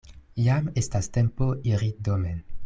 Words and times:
Jam 0.45 0.69
estas 0.81 1.11
tempo 1.19 1.51
iri 1.75 1.91
domen. 2.09 2.43